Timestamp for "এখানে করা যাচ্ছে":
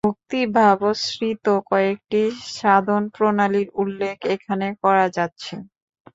4.35-5.53